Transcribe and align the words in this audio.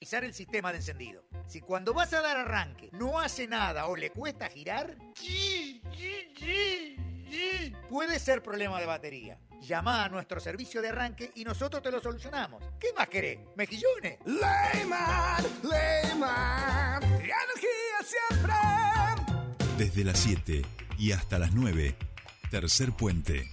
el 0.00 0.34
sistema 0.34 0.72
de 0.72 0.78
encendido. 0.78 1.22
Si 1.46 1.60
cuando 1.60 1.92
vas 1.92 2.12
a 2.14 2.22
dar 2.22 2.36
arranque 2.36 2.88
no 2.92 3.20
hace 3.20 3.46
nada 3.46 3.86
o 3.86 3.96
le 3.96 4.10
cuesta 4.10 4.48
girar, 4.48 4.96
puede 7.88 8.18
ser 8.18 8.42
problema 8.42 8.80
de 8.80 8.86
batería. 8.86 9.38
Llama 9.60 10.04
a 10.04 10.08
nuestro 10.08 10.40
servicio 10.40 10.80
de 10.80 10.88
arranque 10.88 11.30
y 11.34 11.44
nosotros 11.44 11.82
te 11.82 11.90
lo 11.90 12.00
solucionamos. 12.00 12.62
¿Qué 12.80 12.88
más 12.96 13.08
querés? 13.08 13.40
¿Mejillones? 13.56 14.18
Leyman, 14.24 15.44
Leyman, 15.62 17.02
energía 17.02 18.00
siempre. 18.02 18.54
Desde 19.76 20.04
las 20.04 20.18
7 20.18 20.62
y 20.98 21.12
hasta 21.12 21.38
las 21.38 21.52
9, 21.52 21.94
tercer 22.50 22.92
puente. 22.92 23.50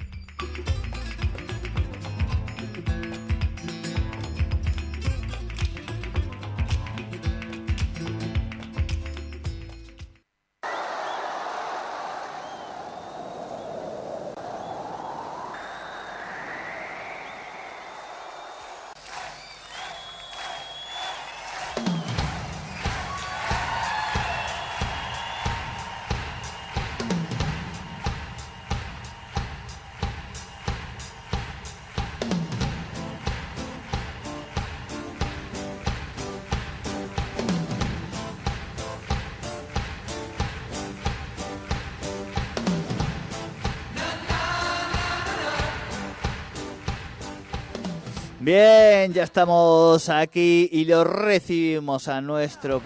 Bien, 48.47 49.11
ya 49.11 49.23
estamos 49.23 50.07
aquí 50.07 50.69
y 50.71 50.85
lo 50.85 51.03
recibimos 51.03 52.07
a 52.07 52.21
nuestro 52.21 52.81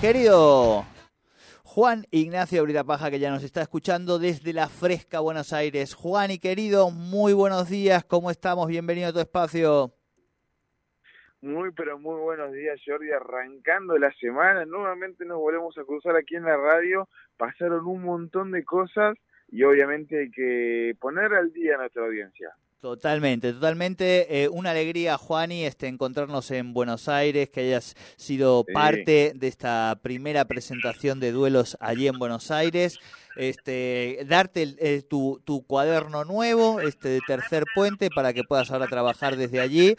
querido 0.00 0.84
Juan 1.64 2.06
Ignacio 2.12 2.64
Paja, 2.86 3.10
que 3.10 3.18
ya 3.18 3.32
nos 3.32 3.42
está 3.42 3.60
escuchando 3.60 4.20
desde 4.20 4.52
la 4.52 4.68
fresca 4.68 5.18
Buenos 5.18 5.52
Aires. 5.52 5.94
Juan 5.94 6.30
y 6.30 6.38
querido, 6.38 6.92
muy 6.92 7.32
buenos 7.32 7.68
días, 7.68 8.04
¿cómo 8.04 8.30
estamos? 8.30 8.68
Bienvenido 8.68 9.08
a 9.08 9.12
tu 9.12 9.18
espacio. 9.18 9.90
Muy, 11.40 11.72
pero 11.72 11.98
muy 11.98 12.20
buenos 12.20 12.52
días, 12.52 12.80
Jordi. 12.86 13.10
Arrancando 13.10 13.98
la 13.98 14.12
semana, 14.12 14.64
nuevamente 14.64 15.24
nos 15.24 15.38
volvemos 15.38 15.76
a 15.76 15.82
cruzar 15.82 16.14
aquí 16.14 16.36
en 16.36 16.44
la 16.44 16.56
radio. 16.56 17.08
Pasaron 17.36 17.84
un 17.84 18.04
montón 18.04 18.52
de 18.52 18.62
cosas 18.62 19.16
y 19.48 19.64
obviamente 19.64 20.20
hay 20.20 20.30
que 20.30 20.94
poner 21.00 21.34
al 21.34 21.52
día 21.52 21.74
a 21.74 21.78
nuestra 21.78 22.04
audiencia. 22.04 22.54
Totalmente, 22.80 23.52
totalmente. 23.52 24.42
Eh, 24.42 24.48
una 24.48 24.70
alegría, 24.70 25.18
Juani, 25.18 25.66
este, 25.66 25.86
encontrarnos 25.86 26.50
en 26.50 26.72
Buenos 26.72 27.08
Aires, 27.08 27.50
que 27.50 27.60
hayas 27.60 27.94
sido 28.16 28.64
parte 28.64 29.32
de 29.34 29.48
esta 29.48 29.98
primera 30.02 30.46
presentación 30.46 31.20
de 31.20 31.30
duelos 31.30 31.76
allí 31.78 32.08
en 32.08 32.18
Buenos 32.18 32.50
Aires 32.50 32.98
este, 33.36 34.24
darte 34.28 34.74
eh, 34.78 35.02
tu, 35.02 35.40
tu, 35.44 35.62
cuaderno 35.62 36.24
nuevo, 36.24 36.80
este 36.80 37.08
de 37.08 37.20
tercer 37.26 37.64
puente, 37.74 38.10
para 38.10 38.32
que 38.32 38.44
puedas 38.44 38.70
ahora 38.70 38.86
trabajar 38.86 39.36
desde 39.36 39.60
allí 39.60 39.96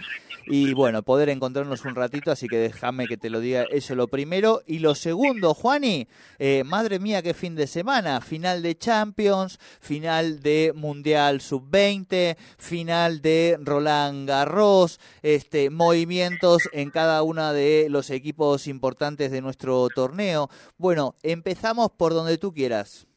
y 0.47 0.73
bueno, 0.73 1.03
poder 1.03 1.29
encontrarnos 1.29 1.85
un 1.85 1.95
ratito, 1.95 2.31
así 2.31 2.47
que 2.47 2.57
déjame 2.57 3.07
que 3.07 3.17
te 3.17 3.29
lo 3.29 3.39
diga 3.39 3.63
eso 3.71 3.95
lo 3.95 4.07
primero. 4.07 4.61
Y 4.65 4.79
lo 4.79 4.95
segundo, 4.95 5.53
Juani, 5.53 6.07
eh, 6.39 6.63
madre 6.65 6.99
mía, 6.99 7.21
qué 7.21 7.33
fin 7.33 7.55
de 7.55 7.67
semana, 7.67 8.21
final 8.21 8.61
de 8.61 8.77
Champions, 8.77 9.59
final 9.79 10.41
de 10.41 10.73
Mundial 10.75 11.41
Sub-20, 11.41 12.37
final 12.57 13.21
de 13.21 13.57
Roland 13.61 14.27
Garros, 14.27 14.99
este, 15.21 15.69
movimientos 15.69 16.63
en 16.73 16.89
cada 16.89 17.23
uno 17.23 17.53
de 17.53 17.87
los 17.89 18.09
equipos 18.09 18.67
importantes 18.67 19.31
de 19.31 19.41
nuestro 19.41 19.87
torneo. 19.89 20.49
Bueno, 20.77 21.15
empezamos 21.23 21.91
por 21.91 22.13
donde 22.13 22.37
tú 22.37 22.53
quieras. 22.53 23.07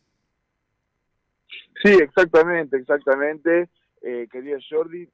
Sí, 1.84 1.92
exactamente, 1.92 2.78
exactamente. 2.78 3.68
Eh, 4.00 4.26
querido 4.32 4.58
Jordi, 4.70 5.06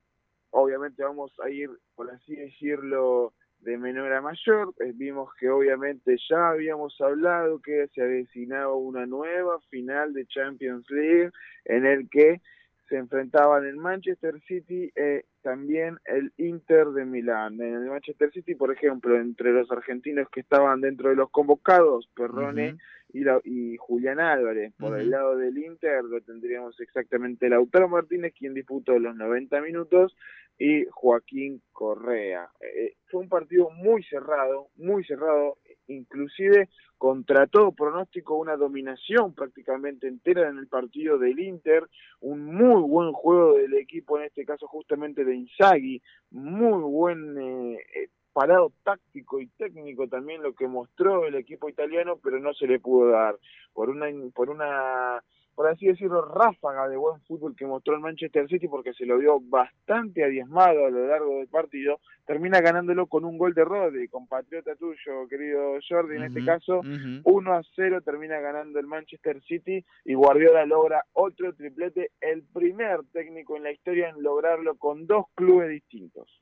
obviamente 0.51 1.03
vamos 1.03 1.33
a 1.45 1.51
ir, 1.51 1.69
por 1.97 2.09
así 2.13 2.37
decirlo, 2.37 3.35
de 3.59 3.77
menor 3.77 4.13
a 4.13 4.21
mayor. 4.21 4.73
Eh, 4.79 4.93
vimos 4.95 5.35
que 5.41 5.51
obviamente 5.51 6.17
ya 6.29 6.51
habíamos 6.51 6.95
hablado 7.01 7.61
que 7.61 7.89
se 7.93 8.03
avecinaba 8.03 8.73
una 8.77 9.05
nueva 9.05 9.59
final 9.69 10.13
de 10.13 10.27
Champions 10.27 10.89
League 10.91 11.31
en 11.65 11.87
el 11.87 12.09
que 12.09 12.41
se 12.89 12.99
enfrentaban 12.99 13.67
el 13.67 13.77
Manchester 13.77 14.41
City 14.47 14.93
eh, 14.95 15.25
también 15.43 15.99
el 16.05 16.33
Inter 16.37 16.87
de 16.91 17.05
Milán. 17.05 17.61
En 17.61 17.75
el 17.75 17.91
Manchester 17.91 18.31
City, 18.31 18.55
por 18.55 18.73
ejemplo, 18.73 19.17
entre 19.17 19.51
los 19.51 19.69
argentinos 19.73 20.29
que 20.31 20.41
estaban 20.41 20.81
dentro 20.81 21.09
de 21.09 21.17
los 21.17 21.31
convocados, 21.31 22.09
Perrone 22.15 22.77
y, 23.13 23.25
y 23.45 23.77
Julián 23.77 24.21
Álvarez. 24.21 24.73
Por 24.79 24.99
el 24.99 25.11
lado 25.11 25.37
del 25.37 25.57
Inter 25.59 26.05
lo 26.05 26.21
tendríamos 26.21 26.79
exactamente 26.81 27.49
Lautaro 27.49 27.89
Martínez, 27.89 28.35
quien 28.39 28.55
disputó 28.55 28.99
los 28.99 29.17
90 29.17 29.61
minutos, 29.61 30.17
y 30.61 30.85
Joaquín 30.91 31.63
Correa. 31.73 32.51
Eh, 32.61 32.95
fue 33.07 33.23
un 33.23 33.31
partido 33.31 33.71
muy 33.71 34.03
cerrado, 34.05 34.69
muy 34.77 35.03
cerrado, 35.05 35.57
inclusive 35.87 36.69
contra 36.99 37.47
todo 37.47 37.73
pronóstico 37.73 38.37
una 38.37 38.57
dominación 38.57 39.35
prácticamente 39.35 40.07
entera 40.07 40.51
en 40.51 40.59
el 40.59 40.69
partido 40.69 41.19
del 41.19 41.41
Inter, 41.41 41.89
un 42.21 42.45
muy 42.45 42.83
buen 42.83 43.13
juego 43.13 43.55
del 43.55 43.73
equipo, 43.73 44.19
en 44.19 44.27
este 44.27 44.45
caso 44.45 44.67
justamente 44.67 45.25
de 45.25 45.35
Inzaghi, 45.35 46.03
muy 46.31 46.83
buen 46.83 47.39
eh, 47.39 47.79
eh, 47.97 48.09
parado 48.33 48.73
táctico 48.85 49.41
y 49.41 49.47
técnico 49.49 50.09
también 50.09 50.43
lo 50.43 50.55
que 50.55 50.69
mostró 50.69 51.27
el 51.27 51.35
equipo 51.35 51.69
italiano, 51.69 52.19
pero 52.23 52.39
no 52.39 52.55
se 52.55 52.67
le 52.67 52.81
pudo 52.81 53.11
dar 53.11 53.37
por 53.73 53.91
una 53.91 54.07
por 54.35 54.51
una 54.51 55.23
por 55.61 55.69
así 55.69 55.87
decirlo, 55.87 56.23
ráfaga 56.23 56.89
de 56.89 56.97
buen 56.97 57.21
fútbol 57.23 57.55
que 57.55 57.67
mostró 57.67 57.95
el 57.95 58.01
Manchester 58.01 58.49
City 58.49 58.67
porque 58.67 58.95
se 58.95 59.05
lo 59.05 59.19
vio 59.19 59.41
bastante 59.41 60.25
adiezmado 60.25 60.87
a 60.87 60.91
lo 60.91 61.07
largo 61.07 61.37
del 61.37 61.49
partido, 61.49 62.01
termina 62.27 62.63
ganándolo 62.63 63.07
con 63.07 63.27
un 63.27 63.37
gol 63.37 63.53
de 63.53 63.67
Rodri, 63.67 64.09
compatriota 64.09 64.75
tuyo, 64.77 65.29
querido 65.29 65.79
Jordi, 65.87 66.17
en 66.17 66.23
este 66.23 66.45
caso, 66.47 66.81
1 67.25 67.53
a 67.53 67.61
0 67.77 68.01
termina 68.03 68.41
ganando 68.41 68.79
el 68.79 68.87
Manchester 68.87 69.43
City 69.43 69.85
y 70.07 70.15
Guardiola 70.15 70.65
logra 70.65 71.05
otro 71.13 71.53
triplete, 71.55 72.13
el 72.23 72.43
primer 72.43 73.01
técnico 73.13 73.57
en 73.57 73.65
la 73.65 73.73
historia 73.73 74.09
en 74.09 74.23
lograrlo 74.23 74.77
con 74.77 75.07
dos 75.07 75.27
clubes 75.35 75.69
distintos. 75.69 76.41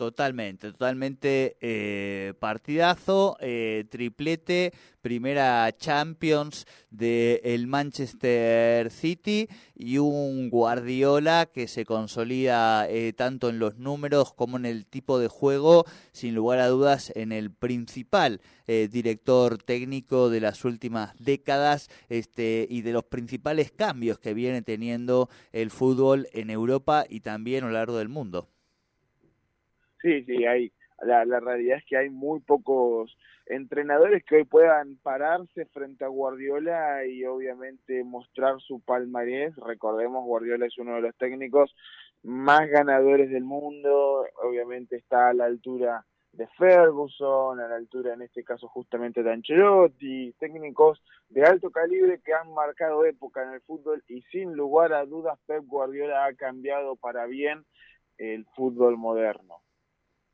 Totalmente, 0.00 0.72
totalmente 0.72 1.58
eh, 1.60 2.32
partidazo, 2.40 3.36
eh, 3.38 3.84
triplete, 3.90 4.72
primera 5.02 5.70
Champions 5.76 6.66
del 6.88 7.66
Manchester 7.66 8.90
City 8.90 9.46
y 9.74 9.98
un 9.98 10.48
Guardiola 10.48 11.44
que 11.52 11.68
se 11.68 11.84
consolida 11.84 12.88
eh, 12.88 13.12
tanto 13.12 13.50
en 13.50 13.58
los 13.58 13.76
números 13.76 14.32
como 14.32 14.56
en 14.56 14.64
el 14.64 14.86
tipo 14.86 15.18
de 15.18 15.28
juego, 15.28 15.84
sin 16.12 16.34
lugar 16.34 16.60
a 16.60 16.68
dudas 16.68 17.12
en 17.14 17.30
el 17.30 17.50
principal 17.50 18.40
director 18.66 19.58
técnico 19.60 20.30
de 20.30 20.40
las 20.40 20.64
últimas 20.64 21.12
décadas 21.18 21.90
este, 22.08 22.68
y 22.70 22.82
de 22.82 22.92
los 22.92 23.02
principales 23.02 23.72
cambios 23.72 24.20
que 24.20 24.32
viene 24.32 24.62
teniendo 24.62 25.28
el 25.50 25.70
fútbol 25.70 26.28
en 26.32 26.50
Europa 26.50 27.04
y 27.06 27.18
también 27.20 27.64
a 27.64 27.66
lo 27.66 27.72
largo 27.72 27.98
del 27.98 28.08
mundo. 28.08 28.48
Sí, 30.02 30.24
sí, 30.24 30.44
hay, 30.46 30.72
la, 31.02 31.24
la 31.24 31.40
realidad 31.40 31.78
es 31.78 31.84
que 31.84 31.96
hay 31.96 32.10
muy 32.10 32.40
pocos 32.40 33.16
entrenadores 33.46 34.24
que 34.24 34.36
hoy 34.36 34.44
puedan 34.44 34.96
pararse 35.02 35.66
frente 35.66 36.04
a 36.04 36.08
Guardiola 36.08 37.04
y 37.04 37.24
obviamente 37.24 38.04
mostrar 38.04 38.60
su 38.60 38.80
palmarés. 38.80 39.54
Recordemos, 39.56 40.24
Guardiola 40.24 40.66
es 40.66 40.78
uno 40.78 40.94
de 40.94 41.02
los 41.02 41.16
técnicos 41.16 41.74
más 42.22 42.68
ganadores 42.68 43.30
del 43.30 43.44
mundo, 43.44 44.24
obviamente 44.42 44.96
está 44.96 45.30
a 45.30 45.34
la 45.34 45.46
altura 45.46 46.04
de 46.32 46.46
Ferguson, 46.58 47.58
a 47.58 47.66
la 47.66 47.76
altura 47.76 48.14
en 48.14 48.22
este 48.22 48.44
caso 48.44 48.68
justamente 48.68 49.22
de 49.22 49.32
Ancelotti, 49.32 50.32
técnicos 50.38 51.02
de 51.28 51.42
alto 51.42 51.70
calibre 51.70 52.20
que 52.24 52.32
han 52.32 52.52
marcado 52.54 53.04
época 53.04 53.42
en 53.42 53.54
el 53.54 53.60
fútbol 53.62 54.04
y 54.06 54.22
sin 54.30 54.54
lugar 54.54 54.92
a 54.92 55.06
dudas 55.06 55.38
Pep 55.46 55.64
Guardiola 55.66 56.26
ha 56.26 56.34
cambiado 56.34 56.94
para 56.96 57.26
bien 57.26 57.64
el 58.18 58.44
fútbol 58.54 58.96
moderno. 58.96 59.60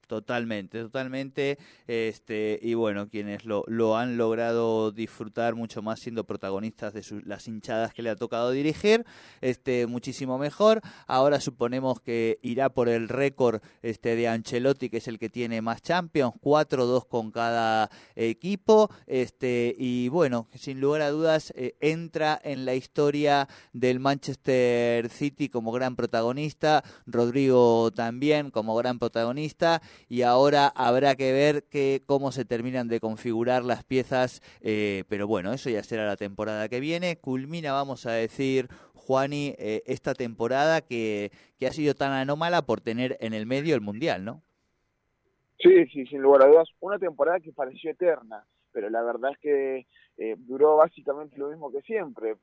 Totalmente, 0.06 0.82
totalmente. 0.82 1.58
Este, 1.88 2.60
y 2.62 2.74
bueno, 2.74 3.08
quienes 3.08 3.44
lo, 3.44 3.64
lo 3.66 3.96
han 3.96 4.16
logrado 4.16 4.92
disfrutar 4.92 5.56
mucho 5.56 5.82
más 5.82 5.98
siendo 5.98 6.22
protagonistas 6.22 6.94
de 6.94 7.04
las 7.24 7.48
hinchadas 7.48 7.92
que 7.92 8.02
le 8.02 8.10
ha 8.10 8.16
tocado 8.16 8.52
dirigir, 8.52 9.04
este, 9.40 9.88
muchísimo 9.88 10.38
mejor. 10.38 10.80
Ahora 11.08 11.40
suponemos 11.40 12.00
que 12.00 12.38
irá 12.42 12.68
por 12.68 12.88
el 12.88 13.08
récord 13.08 13.60
este, 13.82 14.14
de 14.14 14.28
Ancelotti, 14.28 14.90
que 14.90 14.98
es 14.98 15.08
el 15.08 15.18
que 15.18 15.28
tiene 15.28 15.60
más 15.60 15.82
Champions, 15.82 16.34
4-2 16.40 17.08
con 17.08 17.32
cada 17.32 17.90
equipo. 18.14 18.88
Este, 19.08 19.74
y 19.76 20.08
bueno, 20.08 20.46
sin 20.54 20.80
lugar 20.80 21.02
a 21.02 21.10
dudas, 21.10 21.52
eh, 21.56 21.74
entra 21.80 22.40
en 22.44 22.64
la 22.64 22.76
historia 22.76 23.48
del 23.72 23.98
Manchester 23.98 25.08
City 25.08 25.48
como 25.48 25.72
gran 25.72 25.96
protagonista, 25.96 26.84
Rodrigo 27.06 27.90
también 27.90 28.52
como 28.52 28.76
gran 28.76 29.00
protagonista 29.00 29.82
y 30.08 30.22
ahora 30.22 30.68
habrá 30.68 31.14
que 31.16 31.32
ver 31.32 31.64
que, 31.64 32.02
cómo 32.06 32.32
se 32.32 32.44
terminan 32.44 32.88
de 32.88 33.00
configurar 33.00 33.64
las 33.64 33.84
piezas, 33.84 34.42
eh, 34.60 35.04
pero 35.08 35.26
bueno, 35.26 35.52
eso 35.52 35.70
ya 35.70 35.82
será 35.82 36.06
la 36.06 36.16
temporada 36.16 36.68
que 36.68 36.80
viene. 36.80 37.18
Culmina, 37.18 37.72
vamos 37.72 38.06
a 38.06 38.12
decir, 38.12 38.68
Juani, 38.94 39.54
eh, 39.58 39.82
esta 39.86 40.14
temporada 40.14 40.80
que, 40.80 41.30
que 41.58 41.66
ha 41.66 41.72
sido 41.72 41.94
tan 41.94 42.12
anómala 42.12 42.62
por 42.62 42.80
tener 42.80 43.16
en 43.20 43.34
el 43.34 43.46
medio 43.46 43.74
el 43.74 43.80
Mundial, 43.80 44.24
¿no? 44.24 44.42
Sí, 45.58 45.86
sí, 45.86 46.06
sin 46.06 46.20
lugar 46.20 46.42
a 46.42 46.48
dudas, 46.48 46.68
una 46.80 46.98
temporada 46.98 47.40
que 47.40 47.52
pareció 47.52 47.90
eterna, 47.90 48.44
pero 48.72 48.90
la 48.90 49.02
verdad 49.02 49.32
es 49.32 49.38
que 49.38 49.86
eh, 50.18 50.34
duró 50.38 50.76
básicamente 50.76 51.38
lo 51.38 51.48
mismo 51.48 51.72
que 51.72 51.80
siempre 51.82 52.36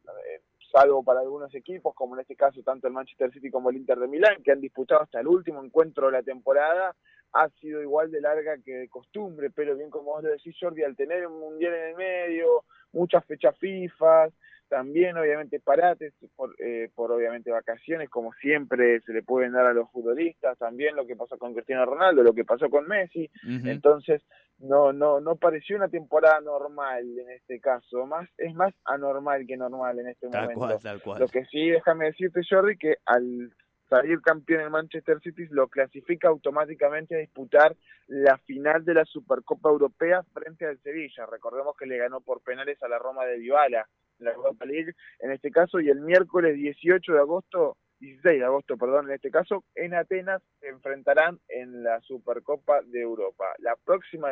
salvo 0.73 1.03
para 1.03 1.19
algunos 1.19 1.53
equipos, 1.53 1.93
como 1.93 2.15
en 2.15 2.21
este 2.21 2.35
caso 2.35 2.61
tanto 2.63 2.87
el 2.87 2.93
Manchester 2.93 3.31
City 3.31 3.51
como 3.51 3.69
el 3.69 3.77
Inter 3.77 3.99
de 3.99 4.07
Milán, 4.07 4.41
que 4.43 4.51
han 4.51 4.59
disputado 4.59 5.03
hasta 5.03 5.19
el 5.19 5.27
último 5.27 5.63
encuentro 5.63 6.07
de 6.07 6.13
la 6.13 6.23
temporada, 6.23 6.95
ha 7.33 7.49
sido 7.59 7.81
igual 7.81 8.11
de 8.11 8.21
larga 8.21 8.57
que 8.63 8.73
de 8.73 8.89
costumbre, 8.89 9.49
pero 9.49 9.75
bien 9.75 9.89
como 9.89 10.11
vos 10.11 10.23
lo 10.23 10.29
decís, 10.29 10.55
Jordi, 10.59 10.83
al 10.83 10.95
tener 10.95 11.25
un 11.27 11.39
mundial 11.39 11.73
en 11.73 11.89
el 11.89 11.95
medio, 11.95 12.63
muchas 12.91 13.25
fechas 13.25 13.57
FIFA, 13.57 14.29
también 14.69 15.15
obviamente 15.17 15.59
parates 15.59 16.13
por, 16.35 16.55
eh, 16.59 16.89
por 16.95 17.11
obviamente 17.11 17.51
vacaciones, 17.51 18.09
como 18.09 18.33
siempre 18.33 19.01
se 19.01 19.13
le 19.13 19.21
pueden 19.21 19.51
dar 19.51 19.67
a 19.67 19.73
los 19.73 19.89
futbolistas, 19.91 20.57
también 20.57 20.95
lo 20.95 21.05
que 21.05 21.15
pasó 21.15 21.37
con 21.37 21.53
Cristiano 21.53 21.85
Ronaldo, 21.85 22.23
lo 22.23 22.33
que 22.33 22.45
pasó 22.45 22.69
con 22.69 22.87
Messi, 22.87 23.29
entonces 23.65 24.21
no 24.59 24.93
no 24.93 25.19
no 25.19 25.35
pareció 25.35 25.75
una 25.75 25.89
temporada 25.89 26.39
normal 26.41 27.03
en 27.19 27.29
este 27.31 27.59
caso, 27.59 28.05
más 28.07 28.27
es 28.37 28.53
más 28.55 28.73
anormal 28.85 29.45
que 29.45 29.57
normal 29.57 29.99
en 29.99 30.07
este 30.07 30.27
momento. 30.27 30.79
Lo 31.19 31.27
que 31.27 31.45
sí, 31.45 31.69
déjame 31.69 32.05
decirte 32.05 32.41
Jordi 32.47 32.77
que 32.77 32.95
al 33.05 33.51
salir 33.93 34.21
campeón 34.21 34.61
en 34.61 34.71
Manchester 34.71 35.19
City 35.21 35.45
lo 35.51 35.67
clasifica 35.67 36.27
automáticamente 36.27 37.15
a 37.15 37.19
disputar 37.19 37.75
la 38.07 38.37
final 38.39 38.83
de 38.83 38.95
la 38.95 39.05
Supercopa 39.05 39.69
Europea 39.69 40.23
frente 40.33 40.65
al 40.65 40.79
Sevilla. 40.79 41.27
Recordemos 41.27 41.75
que 41.77 41.85
le 41.85 41.97
ganó 41.97 42.19
por 42.19 42.41
penales 42.41 42.81
a 42.81 42.87
la 42.87 42.97
Roma 42.97 43.23
de 43.25 43.37
Dybala 43.37 43.87
en 44.19 44.25
la 44.25 44.31
Europa 44.31 44.65
League 44.65 44.93
en 45.19 45.31
este 45.31 45.51
caso 45.51 45.79
y 45.79 45.89
el 45.89 46.01
miércoles 46.01 46.55
18 46.55 47.13
de 47.13 47.19
agosto 47.19 47.77
16 47.99 48.39
de 48.39 48.45
agosto, 48.45 48.75
perdón, 48.75 49.07
en 49.07 49.13
este 49.13 49.31
caso, 49.31 49.63
en 49.75 49.93
Atenas 49.93 50.41
se 50.59 50.67
enfrentarán 50.67 51.39
en 51.47 51.83
la 51.83 52.01
Supercopa 52.01 52.81
de 52.81 52.99
Europa. 52.99 53.45
La 53.59 53.77
próxima 53.85 54.27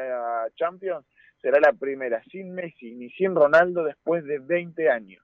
Champions 0.55 1.05
será 1.41 1.57
la 1.61 1.71
primera 1.71 2.21
sin 2.31 2.53
Messi 2.53 2.91
ni 2.95 3.09
sin 3.11 3.33
Ronaldo 3.33 3.85
después 3.85 4.25
de 4.25 4.39
20 4.39 4.89
años. 4.89 5.23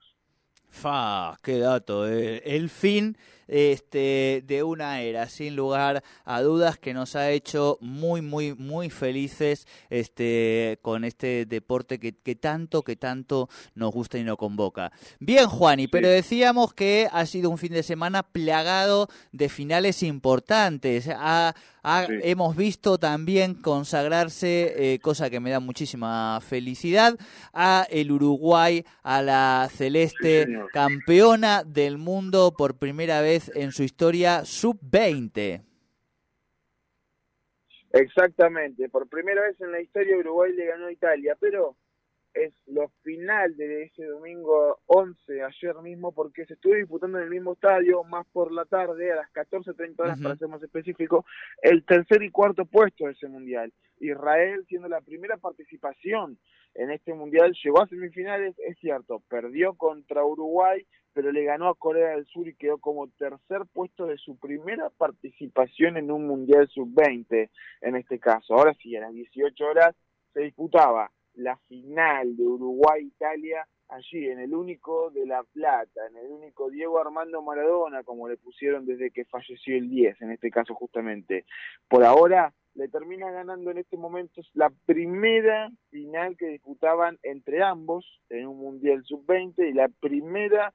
Fa, 0.70 1.36
qué 1.42 1.58
dato. 1.58 2.08
Eh. 2.08 2.40
El 2.44 2.70
fin 2.70 3.16
este, 3.48 4.44
de 4.46 4.62
una 4.62 5.00
era, 5.00 5.28
sin 5.28 5.56
lugar 5.56 6.04
a 6.24 6.40
dudas, 6.42 6.78
que 6.78 6.94
nos 6.94 7.16
ha 7.16 7.30
hecho 7.30 7.78
muy, 7.80 8.22
muy, 8.22 8.54
muy 8.54 8.90
felices 8.90 9.66
este, 9.90 10.78
con 10.82 11.04
este 11.04 11.46
deporte 11.46 11.98
que, 11.98 12.12
que 12.12 12.36
tanto, 12.36 12.82
que 12.82 12.96
tanto 12.96 13.48
nos 13.74 13.92
gusta 13.92 14.18
y 14.18 14.24
nos 14.24 14.36
convoca. 14.36 14.92
Bien, 15.18 15.48
Juani, 15.48 15.88
pero 15.88 16.08
decíamos 16.08 16.74
que 16.74 17.08
ha 17.10 17.26
sido 17.26 17.50
un 17.50 17.58
fin 17.58 17.72
de 17.72 17.82
semana 17.82 18.22
plagado 18.22 19.08
de 19.32 19.48
finales 19.48 20.02
importantes. 20.02 21.08
Ha, 21.12 21.54
Hemos 22.22 22.54
visto 22.54 22.98
también 22.98 23.54
consagrarse, 23.54 24.74
eh, 24.76 24.98
cosa 24.98 25.30
que 25.30 25.40
me 25.40 25.50
da 25.50 25.58
muchísima 25.58 26.38
felicidad, 26.42 27.16
a 27.54 27.86
el 27.88 28.12
Uruguay, 28.12 28.84
a 29.02 29.22
la 29.22 29.70
celeste 29.74 30.46
campeona 30.74 31.64
del 31.64 31.96
mundo 31.96 32.52
por 32.52 32.76
primera 32.76 33.22
vez 33.22 33.37
en 33.54 33.72
su 33.72 33.82
historia 33.82 34.44
sub-20. 34.44 35.62
Exactamente, 37.92 38.88
por 38.88 39.08
primera 39.08 39.42
vez 39.42 39.60
en 39.60 39.72
la 39.72 39.80
historia 39.80 40.16
Uruguay 40.16 40.52
le 40.52 40.66
ganó 40.66 40.86
a 40.86 40.92
Italia, 40.92 41.36
pero 41.40 41.76
es 42.44 42.54
lo 42.66 42.88
final 43.02 43.56
de 43.56 43.84
ese 43.84 44.04
domingo 44.04 44.78
11, 44.86 45.42
ayer 45.42 45.74
mismo, 45.82 46.12
porque 46.12 46.46
se 46.46 46.54
estuvo 46.54 46.74
disputando 46.74 47.18
en 47.18 47.24
el 47.24 47.30
mismo 47.30 47.52
estadio, 47.52 48.04
más 48.04 48.26
por 48.32 48.52
la 48.52 48.64
tarde, 48.64 49.12
a 49.12 49.16
las 49.16 49.32
14.30 49.32 50.00
horas 50.00 50.20
para 50.20 50.36
ser 50.36 50.48
más 50.48 50.62
específico, 50.62 51.24
el 51.62 51.84
tercer 51.84 52.22
y 52.22 52.30
cuarto 52.30 52.64
puesto 52.64 53.06
de 53.06 53.12
ese 53.12 53.28
mundial. 53.28 53.72
Israel, 54.00 54.64
siendo 54.68 54.88
la 54.88 55.00
primera 55.00 55.36
participación 55.36 56.38
en 56.74 56.90
este 56.90 57.14
mundial, 57.14 57.52
llegó 57.62 57.82
a 57.82 57.88
semifinales, 57.88 58.56
es 58.58 58.78
cierto, 58.78 59.22
perdió 59.28 59.74
contra 59.74 60.24
Uruguay, 60.24 60.86
pero 61.12 61.32
le 61.32 61.44
ganó 61.44 61.68
a 61.68 61.74
Corea 61.74 62.10
del 62.10 62.26
Sur 62.26 62.46
y 62.46 62.54
quedó 62.54 62.78
como 62.78 63.08
tercer 63.08 63.62
puesto 63.72 64.06
de 64.06 64.18
su 64.18 64.38
primera 64.38 64.90
participación 64.90 65.96
en 65.96 66.10
un 66.10 66.26
mundial 66.26 66.68
sub-20, 66.68 67.50
en 67.80 67.96
este 67.96 68.20
caso. 68.20 68.54
Ahora 68.54 68.74
sí, 68.74 68.94
a 68.94 69.00
las 69.00 69.12
18 69.12 69.64
horas 69.64 69.96
se 70.32 70.40
disputaba 70.40 71.10
la 71.38 71.56
final 71.68 72.36
de 72.36 72.42
Uruguay-Italia 72.42 73.66
allí, 73.88 74.28
en 74.28 74.40
el 74.40 74.54
único 74.54 75.10
de 75.10 75.26
La 75.26 75.42
Plata, 75.44 76.06
en 76.08 76.16
el 76.16 76.30
único 76.30 76.70
Diego 76.70 77.00
Armando 77.00 77.40
Maradona, 77.42 78.02
como 78.02 78.28
le 78.28 78.36
pusieron 78.36 78.84
desde 78.84 79.10
que 79.10 79.24
falleció 79.24 79.76
el 79.76 79.88
10, 79.88 80.20
en 80.20 80.32
este 80.32 80.50
caso 80.50 80.74
justamente. 80.74 81.44
Por 81.88 82.04
ahora 82.04 82.52
le 82.74 82.88
termina 82.88 83.30
ganando 83.30 83.70
en 83.70 83.78
este 83.78 83.96
momento 83.96 84.42
la 84.54 84.70
primera 84.84 85.70
final 85.90 86.36
que 86.36 86.48
disputaban 86.48 87.18
entre 87.22 87.62
ambos 87.62 88.04
en 88.28 88.46
un 88.46 88.58
Mundial 88.58 89.04
Sub-20 89.04 89.70
y 89.70 89.72
la 89.72 89.88
primera, 89.88 90.74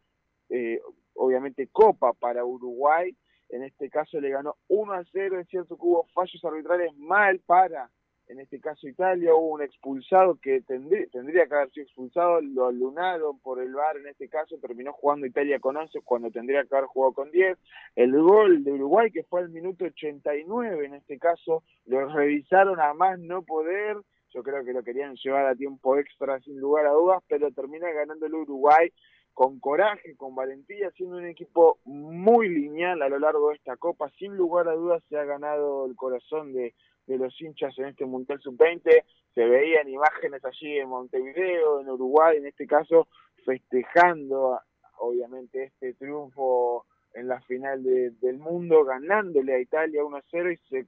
eh, 0.50 0.82
obviamente, 1.14 1.68
Copa 1.72 2.14
para 2.14 2.46
Uruguay. 2.46 3.16
En 3.50 3.64
este 3.64 3.90
caso 3.90 4.20
le 4.20 4.30
ganó 4.30 4.56
1 4.70 4.94
a 4.94 5.04
0, 5.12 5.40
es 5.40 5.48
cierto 5.48 5.78
hubo 5.80 6.08
fallos 6.14 6.44
arbitrales 6.44 6.96
mal 6.98 7.40
para 7.46 7.92
en 8.28 8.40
este 8.40 8.60
caso 8.60 8.88
Italia, 8.88 9.34
hubo 9.34 9.54
un 9.54 9.62
expulsado 9.62 10.40
que 10.42 10.62
tendría, 10.62 11.06
tendría 11.08 11.46
que 11.46 11.56
haber 11.56 11.72
sido 11.72 11.86
expulsado, 11.86 12.42
lo 12.42 12.72
lunaron 12.72 13.40
por 13.40 13.62
el 13.62 13.74
VAR 13.74 13.98
en 13.98 14.08
este 14.08 14.30
caso, 14.30 14.58
terminó 14.60 14.94
jugando 14.94 15.26
Italia 15.26 15.60
con 15.60 15.76
11 15.76 16.00
cuando 16.02 16.32
tendría 16.32 16.64
que 16.64 16.76
haber 16.76 16.88
jugado 16.88 17.14
con 17.14 17.32
10. 17.32 17.58
El 17.96 18.20
gol 18.22 18.64
de 18.64 18.72
Uruguay, 18.72 19.12
que 19.12 19.24
fue 19.24 19.42
al 19.42 19.50
minuto 19.50 19.86
89 19.86 20.86
en 20.86 20.96
este 20.96 21.20
caso, 21.20 21.64
lo 21.86 22.08
revisaron 22.08 22.80
a 22.80 22.94
más 22.94 23.20
no 23.20 23.44
poder, 23.44 23.98
yo 24.34 24.42
creo 24.42 24.64
que 24.64 24.74
lo 24.74 24.84
querían 24.84 25.16
llevar 25.16 25.46
a 25.46 25.56
tiempo 25.56 25.98
extra 25.98 26.40
sin 26.40 26.60
lugar 26.60 26.88
a 26.88 26.92
dudas, 26.92 27.22
pero 27.28 27.52
termina 27.52 27.92
ganando 27.92 28.26
el 28.26 28.34
Uruguay 28.34 28.92
con 29.34 29.60
coraje, 29.60 30.16
con 30.16 30.36
valentía, 30.36 30.92
siendo 30.92 31.18
un 31.18 31.26
equipo 31.26 31.80
muy 31.86 32.50
lineal 32.50 33.02
a 33.02 33.10
lo 33.10 33.20
largo 33.20 33.50
de 33.50 33.56
esta 33.56 33.78
Copa, 33.78 34.10
sin 34.18 34.36
lugar 34.36 34.68
a 34.68 34.74
dudas 34.74 35.04
se 35.10 35.18
ha 35.18 35.24
ganado 35.24 35.86
el 35.86 35.96
corazón 35.96 36.54
de 36.54 36.74
de 37.06 37.18
los 37.18 37.40
hinchas 37.42 37.78
en 37.80 37.86
este 37.86 38.06
Mundial 38.06 38.40
Sub-20. 38.42 39.04
Se 39.34 39.46
veían 39.46 39.90
imágenes 39.90 40.44
allí 40.46 40.78
en 40.78 40.90
Montevideo, 40.90 41.82
en 41.82 41.90
Uruguay, 41.90 42.38
en 42.38 42.48
este 42.48 42.68
caso, 42.68 43.08
festejando 43.46 44.60
obviamente 44.98 45.66
este 45.66 45.94
triunfo 45.96 46.86
en 47.14 47.28
la 47.28 47.42
final 47.42 47.84
del 47.84 48.38
mundo, 48.38 48.84
ganándole 48.84 49.54
a 49.54 49.60
Italia 49.60 50.02
1-0 50.02 50.54
y 50.54 50.58
se 50.70 50.88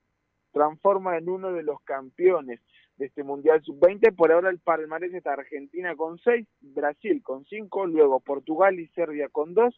transforma 0.51 1.17
en 1.17 1.29
uno 1.29 1.51
de 1.51 1.63
los 1.63 1.81
campeones 1.81 2.62
de 2.98 3.07
este 3.07 3.24
Mundial 3.24 3.62
Sub-20. 3.63 4.15
Por 4.15 4.31
ahora 4.31 4.50
el 4.50 4.60
palmarés 4.60 5.13
está 5.13 5.34
Argentina 5.34 5.95
con 5.95 6.17
6, 6.17 6.48
Brasil 6.62 7.22
con 7.22 7.45
5, 7.45 7.88
luego 7.88 8.19
Portugal 8.22 8.79
y 8.79 8.88
Serbia 8.88 9.29
con 9.29 9.53
2, 9.53 9.75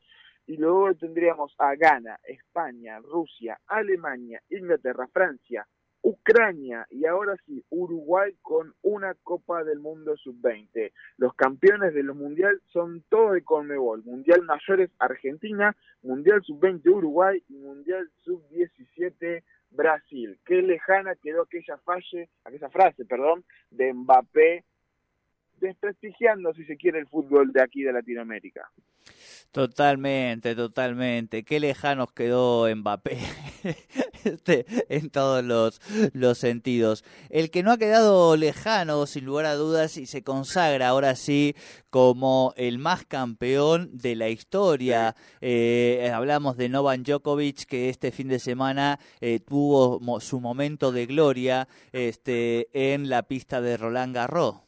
y 0.48 0.58
luego 0.58 0.94
tendríamos 0.96 1.54
a 1.58 1.76
Ghana, 1.76 2.20
España, 2.24 3.00
Rusia, 3.00 3.60
Alemania, 3.68 4.42
Inglaterra, 4.50 5.08
Francia, 5.12 5.68
Ucrania 6.08 6.88
y 6.90 7.06
ahora 7.06 7.36
sí, 7.46 7.66
Uruguay 7.70 8.34
con 8.42 8.74
una 8.82 9.14
Copa 9.24 9.66
del 9.66 9.80
Mundo 9.80 10.16
sub-20. 10.16 10.94
Los 11.18 11.34
campeones 11.34 11.94
de 11.94 12.02
los 12.02 12.16
mundiales 12.16 12.62
son 12.72 13.04
todos 13.10 13.34
de 13.34 13.44
Conmebol. 13.44 14.06
Mundial 14.06 14.44
mayores 14.44 14.90
Argentina, 15.00 15.76
Mundial 16.04 16.42
sub-20 16.46 16.88
Uruguay 16.88 17.44
y 17.50 17.56
Mundial 17.56 18.10
sub-17 18.24 19.44
Brasil. 19.72 20.40
Qué 20.46 20.62
lejana 20.62 21.14
quedó 21.16 21.42
aquella, 21.42 21.78
falle, 21.80 22.30
aquella 22.46 22.70
frase 22.70 23.04
perdón, 23.04 23.44
de 23.72 23.92
Mbappé 23.92 24.64
desprestigiando, 25.60 26.54
si 26.54 26.66
se 26.66 26.78
quiere, 26.78 27.00
el 27.00 27.08
fútbol 27.08 27.52
de 27.52 27.62
aquí 27.62 27.84
de 27.84 27.94
Latinoamérica. 27.94 28.70
Totalmente, 29.52 30.56
totalmente. 30.56 31.44
Qué 31.44 31.60
lejanos 31.60 32.12
quedó 32.12 32.68
Mbappé 32.76 33.18
este, 34.24 34.66
en 34.90 35.10
todos 35.10 35.44
los, 35.44 35.82
los 36.14 36.38
sentidos. 36.38 37.04
El 37.30 37.50
que 37.50 37.64
no 37.64 37.72
ha 37.72 37.78
quedado 37.78 38.36
lejano, 38.36 39.06
sin 39.08 39.26
lugar 39.26 39.46
a 39.46 39.56
dudas, 39.56 39.98
y 39.98 40.06
se 40.06 40.22
consagra 40.22 40.90
ahora 40.90 41.16
sí 41.16 41.56
como 41.90 42.54
el 42.58 42.78
más 42.78 43.06
campeón 43.06 43.90
de 43.98 44.16
la 44.16 44.30
historia. 44.30 45.16
Eh, 45.42 46.12
hablamos 46.14 46.58
de 46.58 46.70
Novan 46.70 47.04
Djokovic, 47.04 47.66
que 47.66 47.90
este 47.90 48.12
fin 48.12 48.28
de 48.28 48.40
semana 48.40 49.00
eh, 49.22 49.40
tuvo 49.40 50.20
su 50.20 50.40
momento 50.40 50.92
de 50.92 51.06
gloria 51.06 51.68
este, 51.94 52.68
en 52.74 53.10
la 53.10 53.24
pista 53.24 53.62
de 53.62 53.78
Roland 53.78 54.14
Garros. 54.14 54.67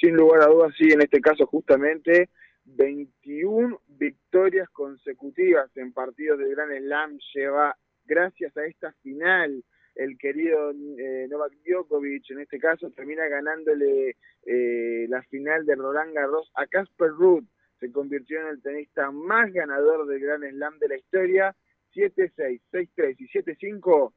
Sin 0.00 0.16
lugar 0.16 0.42
a 0.42 0.46
dudas, 0.46 0.72
sí, 0.78 0.90
en 0.90 1.02
este 1.02 1.20
caso 1.20 1.46
justamente 1.46 2.30
21 2.64 3.80
victorias 3.86 4.68
consecutivas 4.70 5.70
en 5.76 5.92
partidos 5.92 6.38
de 6.38 6.48
Gran 6.50 6.70
Slam 6.70 7.18
lleva 7.34 7.76
gracias 8.06 8.56
a 8.56 8.64
esta 8.64 8.92
final 9.02 9.62
el 9.94 10.16
querido 10.16 10.70
eh, 10.70 11.26
Novak 11.28 11.52
Djokovic 11.64 12.30
en 12.30 12.40
este 12.40 12.58
caso 12.58 12.90
termina 12.90 13.26
ganándole 13.28 14.16
eh, 14.46 15.06
la 15.08 15.22
final 15.24 15.66
de 15.66 15.74
Roland 15.74 16.14
Garros 16.14 16.50
a 16.54 16.66
Casper 16.66 17.10
Ruud. 17.10 17.44
Se 17.78 17.92
convirtió 17.92 18.40
en 18.40 18.48
el 18.48 18.62
tenista 18.62 19.10
más 19.10 19.52
ganador 19.52 20.06
del 20.06 20.20
Gran 20.20 20.42
Slam 20.48 20.78
de 20.78 20.88
la 20.88 20.96
historia. 20.96 21.56
7-6, 21.94 22.60
6-3 22.72 23.16
y 23.18 23.28
7-5 23.28 24.12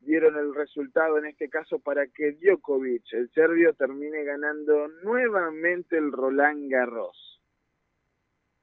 dieron 0.00 0.36
el 0.36 0.54
resultado 0.54 1.18
en 1.18 1.26
este 1.26 1.48
caso 1.48 1.78
para 1.78 2.06
que 2.06 2.32
Djokovic, 2.32 3.12
el 3.12 3.30
serbio, 3.30 3.74
termine 3.74 4.24
ganando 4.24 4.88
nuevamente 5.02 5.96
el 5.96 6.12
Roland 6.12 6.70
Garros. 6.70 7.40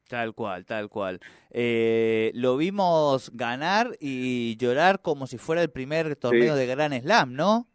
Tal 0.08 0.34
cual, 0.34 0.66
tal 0.66 0.90
cual. 0.90 1.20
Eh, 1.52 2.32
lo 2.34 2.56
vimos 2.58 3.30
ganar 3.36 3.98
y 4.00 4.56
llorar 4.58 5.02
como 5.02 5.28
si 5.28 5.38
fuera 5.38 5.62
el 5.62 5.70
primer 5.70 6.16
torneo 6.16 6.56
de 6.56 6.66
Gran 6.66 6.94
Slam, 6.94 7.34
¿no? 7.34 7.68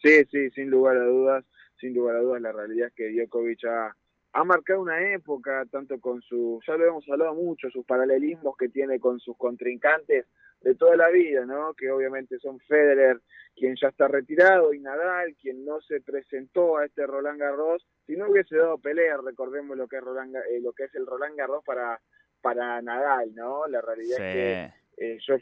Sí, 0.00 0.24
sí, 0.30 0.48
sin 0.50 0.70
lugar 0.70 0.96
a 0.96 1.04
dudas, 1.04 1.44
sin 1.80 1.92
lugar 1.92 2.16
a 2.16 2.20
dudas, 2.20 2.40
la 2.40 2.52
realidad 2.52 2.86
es 2.88 2.94
que 2.94 3.10
Djokovic 3.10 3.64
ha, 3.64 3.96
ha 4.32 4.44
marcado 4.44 4.80
una 4.80 5.12
época, 5.12 5.66
tanto 5.72 6.00
con 6.00 6.22
su, 6.22 6.60
ya 6.64 6.76
lo 6.76 6.86
hemos 6.86 7.08
hablado 7.08 7.34
mucho, 7.34 7.68
sus 7.70 7.84
paralelismos 7.84 8.56
que 8.56 8.68
tiene 8.68 9.00
con 9.00 9.18
sus 9.18 9.36
contrincantes 9.36 10.26
de 10.60 10.74
toda 10.74 10.96
la 10.96 11.08
vida, 11.08 11.44
¿no? 11.44 11.74
Que 11.74 11.90
obviamente 11.90 12.38
son 12.38 12.58
Federer, 12.60 13.20
quien 13.54 13.76
ya 13.80 13.88
está 13.88 14.08
retirado, 14.08 14.72
y 14.72 14.80
Nadal, 14.80 15.34
quien 15.40 15.64
no 15.64 15.80
se 15.80 16.00
presentó 16.00 16.78
a 16.78 16.86
este 16.86 17.06
Roland 17.06 17.40
Garros, 17.40 17.86
si 18.06 18.16
no 18.16 18.28
hubiese 18.28 18.56
dado 18.56 18.78
pelea, 18.78 19.16
recordemos 19.24 19.76
lo 19.76 19.88
que 19.88 19.96
es 19.96 20.02
Roland, 20.02 20.36
eh, 20.36 20.60
lo 20.60 20.72
que 20.72 20.84
es 20.84 20.94
el 20.94 21.06
Roland 21.06 21.36
Garros 21.36 21.64
para 21.64 22.00
para 22.40 22.80
Nadal, 22.82 23.34
¿no? 23.34 23.66
La 23.66 23.80
realidad 23.80 24.18
es 24.20 24.34
que 24.34 24.72
eh, 25.00 25.18
yo, 25.26 25.36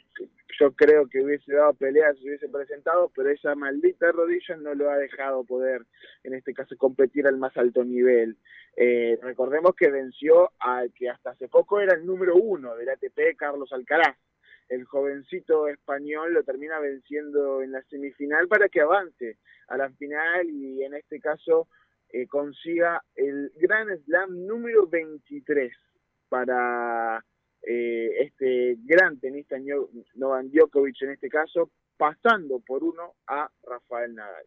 yo 0.61 0.73
creo 0.73 1.09
que 1.09 1.23
hubiese 1.23 1.53
dado 1.53 1.73
pelea 1.75 2.13
si 2.15 2.29
hubiese 2.29 2.49
presentado, 2.49 3.11
pero 3.15 3.31
esa 3.31 3.55
maldita 3.55 4.13
rodilla 4.13 4.57
no 4.57 4.75
lo 4.75 4.91
ha 4.91 4.99
dejado 4.99 5.45
poder, 5.45 5.83
en 6.25 6.35
este 6.35 6.53
caso, 6.53 6.77
competir 6.77 7.27
al 7.27 7.39
más 7.39 7.57
alto 7.57 7.85
nivel. 7.85 8.37
Eh, 8.77 9.19
recordemos 9.23 9.75
que 9.75 9.91
venció 9.91 10.53
al 10.59 10.93
que 10.93 11.09
hasta 11.09 11.31
hace 11.31 11.49
poco 11.49 11.81
era 11.81 11.95
el 11.95 12.05
número 12.05 12.37
uno 12.37 12.77
del 12.77 12.91
ATP, 12.91 13.37
Carlos 13.37 13.73
Alcaraz. 13.73 14.17
El 14.69 14.85
jovencito 14.85 15.69
español 15.69 16.35
lo 16.35 16.43
termina 16.43 16.79
venciendo 16.81 17.63
en 17.63 17.73
la 17.73 17.83
semifinal 17.83 18.49
para 18.49 18.69
que 18.69 18.81
avance 18.81 19.39
a 19.69 19.77
la 19.77 19.91
final 19.91 20.49
y 20.51 20.83
en 20.83 20.95
este 20.95 21.21
caso 21.21 21.69
eh, 22.09 22.27
consiga 22.27 23.03
el 23.15 23.53
Gran 23.57 23.89
Slam 24.05 24.47
número 24.47 24.87
23 24.87 25.73
para 26.29 27.25
eh, 27.63 28.11
este 28.21 28.77
gran 28.85 29.19
tenista 29.19 29.57
Novan 30.15 30.51
Djokovic 30.51 31.03
en 31.03 31.11
este 31.11 31.29
caso, 31.29 31.71
pasando 31.97 32.61
por 32.61 32.85
uno 32.85 33.15
a 33.27 33.51
Rafael 33.65 34.15
Nadal. 34.15 34.47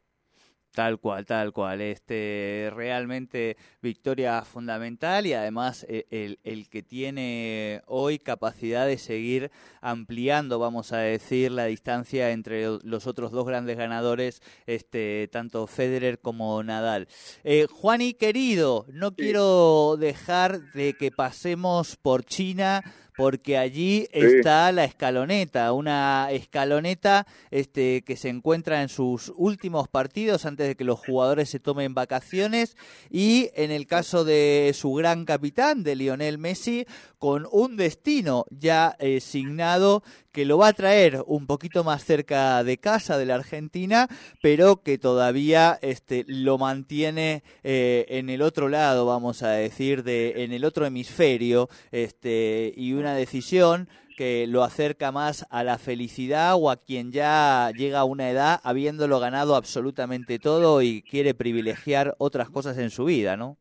Tal 0.74 1.00
cual, 1.00 1.26
tal 1.26 1.52
cual. 1.52 1.82
Este 1.82 2.70
realmente 2.74 3.58
victoria 3.82 4.44
fundamental 4.44 5.26
y 5.26 5.34
además 5.34 5.86
eh, 5.90 6.06
el, 6.12 6.40
el, 6.44 6.70
que 6.70 6.84
tiene 6.84 7.82
hoy 7.88 8.20
capacidad 8.20 8.86
de 8.86 9.00
seguir 9.00 9.52
ampliando, 9.82 10.60
vamos 10.60 10.94
a 10.94 11.00
decir, 11.00 11.52
la 11.52 11.66
distancia 11.66 12.30
entre 12.30 12.66
los 12.84 13.08
otros 13.08 13.32
dos 13.32 13.48
grandes 13.48 13.78
ganadores, 13.78 14.42
este 14.68 15.28
tanto 15.32 15.66
Federer 15.66 16.20
como 16.20 16.62
Nadal. 16.62 17.08
Eh, 17.44 17.66
Juani 17.70 18.14
querido, 18.14 18.86
no 18.90 19.16
quiero 19.16 19.98
dejar 19.98 20.72
de 20.74 20.94
que 20.94 21.12
pasemos 21.12 21.96
por 21.96 22.24
China 22.24 22.84
porque 23.20 23.58
allí 23.58 24.08
está 24.14 24.72
la 24.72 24.86
escaloneta, 24.86 25.74
una 25.74 26.30
escaloneta 26.32 27.28
este, 27.52 28.02
que 28.06 28.16
se 28.16 28.30
encuentra 28.30 28.82
en 28.82 28.88
sus 28.88 29.34
últimos 29.36 29.90
partidos 29.90 30.46
antes 30.46 30.70
de 30.70 30.76
que 30.78 30.86
los 30.86 31.02
jugadores 31.02 31.50
se 31.50 31.60
tomen 31.60 31.94
vacaciones 31.94 32.78
y 33.10 33.50
en 33.56 33.72
el 33.72 33.88
caso 33.88 34.24
de 34.24 34.72
su 34.74 34.94
gran 34.94 35.26
capitán, 35.26 35.84
de 35.84 35.98
Lionel 35.98 36.38
Messi, 36.38 36.86
con 37.18 37.46
un 37.52 37.76
destino 37.76 38.46
ya 38.52 38.96
eh, 39.00 39.20
signado 39.20 40.02
que 40.40 40.46
lo 40.46 40.58
va 40.58 40.70
a 40.70 40.74
traer 40.74 41.22
un 41.28 41.48
poquito 41.48 41.84
más 41.84 42.06
cerca 42.06 42.64
de 42.64 42.78
casa 42.78 43.18
de 43.18 43.26
la 43.26 43.36
Argentina, 43.36 44.08
pero 44.42 44.82
que 44.82 44.98
todavía 44.98 45.78
este, 45.82 46.24
lo 46.30 46.58
mantiene 46.58 47.44
eh, 47.62 48.06
en 48.08 48.30
el 48.30 48.42
otro 48.42 48.70
lado, 48.70 49.06
vamos 49.06 49.44
a 49.44 49.50
decir, 49.50 50.02
de, 50.04 50.46
en 50.46 50.54
el 50.54 50.64
otro 50.64 50.86
hemisferio, 50.86 51.68
este, 51.92 52.72
y 52.74 52.94
una 52.94 53.16
decisión 53.16 53.90
que 54.16 54.48
lo 54.48 54.64
acerca 54.64 55.12
más 55.12 55.46
a 55.50 55.66
la 55.66 55.78
felicidad 55.78 56.56
o 56.56 56.70
a 56.70 56.78
quien 56.78 57.12
ya 57.12 57.70
llega 57.76 58.00
a 58.00 58.06
una 58.06 58.30
edad 58.30 58.62
habiéndolo 58.64 59.20
ganado 59.20 59.58
absolutamente 59.58 60.40
todo 60.40 60.82
y 60.82 61.02
quiere 61.02 61.34
privilegiar 61.34 62.16
otras 62.18 62.50
cosas 62.50 62.78
en 62.78 62.92
su 62.92 63.04
vida, 63.04 63.36
¿no? 63.36 63.58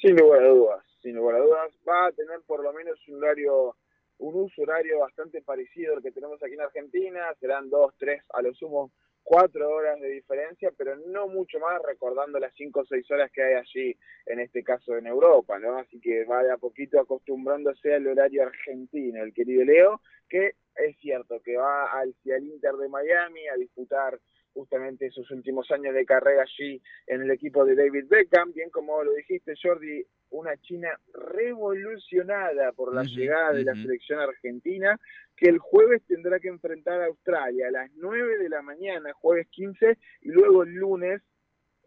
Sin 0.00 0.16
lugar 0.16 0.42
a 0.42 0.48
dudas, 0.48 0.84
sin 1.00 1.14
lugar 1.14 1.36
a 1.36 1.38
dudas, 1.38 1.70
va 1.88 2.06
a 2.08 2.10
tener 2.10 2.40
por 2.48 2.64
lo 2.64 2.72
menos 2.72 2.98
un 3.06 3.22
horario 3.22 3.76
un 4.20 4.34
uso 4.34 4.62
horario 4.62 5.00
bastante 5.00 5.42
parecido 5.42 5.96
al 5.96 6.02
que 6.02 6.12
tenemos 6.12 6.42
aquí 6.42 6.54
en 6.54 6.60
Argentina, 6.60 7.34
serán 7.40 7.70
dos, 7.70 7.94
tres, 7.98 8.22
a 8.32 8.42
lo 8.42 8.54
sumo 8.54 8.92
cuatro 9.22 9.68
horas 9.70 10.00
de 10.00 10.08
diferencia, 10.08 10.72
pero 10.76 10.96
no 10.96 11.28
mucho 11.28 11.58
más 11.58 11.80
recordando 11.82 12.38
las 12.38 12.52
cinco 12.54 12.80
o 12.80 12.84
seis 12.84 13.08
horas 13.10 13.30
que 13.32 13.42
hay 13.42 13.54
allí, 13.54 13.96
en 14.26 14.40
este 14.40 14.62
caso 14.62 14.96
en 14.96 15.06
Europa, 15.06 15.58
¿no? 15.58 15.78
Así 15.78 16.00
que 16.00 16.24
va 16.24 16.42
de 16.42 16.52
a 16.52 16.56
poquito 16.56 17.00
acostumbrándose 17.00 17.94
al 17.94 18.06
horario 18.06 18.42
argentino, 18.42 19.22
el 19.22 19.32
querido 19.32 19.64
Leo, 19.64 20.00
que 20.28 20.54
es 20.76 20.96
cierto 20.98 21.40
que 21.42 21.56
va 21.56 21.92
al, 21.92 22.14
al 22.34 22.44
Inter 22.44 22.74
de 22.74 22.88
Miami 22.88 23.48
a 23.48 23.56
disputar 23.56 24.18
justamente 24.52 25.10
sus 25.10 25.30
últimos 25.30 25.70
años 25.70 25.94
de 25.94 26.04
carrera 26.04 26.42
allí 26.42 26.82
en 27.06 27.22
el 27.22 27.30
equipo 27.30 27.64
de 27.64 27.76
David 27.76 28.06
Beckham, 28.08 28.52
bien 28.52 28.70
como 28.70 29.02
lo 29.02 29.12
dijiste 29.12 29.54
Jordi, 29.60 30.04
una 30.30 30.56
China 30.58 30.88
revolucionada 31.30 32.72
por 32.72 32.94
la 32.94 33.04
llegada 33.04 33.52
de 33.52 33.64
la 33.64 33.74
selección 33.74 34.20
argentina, 34.20 34.98
que 35.36 35.48
el 35.48 35.58
jueves 35.58 36.02
tendrá 36.06 36.38
que 36.38 36.48
enfrentar 36.48 37.00
a 37.00 37.06
Australia 37.06 37.68
a 37.68 37.70
las 37.70 37.90
9 37.94 38.38
de 38.38 38.48
la 38.48 38.62
mañana, 38.62 39.12
jueves 39.14 39.48
15, 39.50 39.96
y 40.22 40.28
luego 40.28 40.64
el 40.64 40.74
lunes 40.74 41.22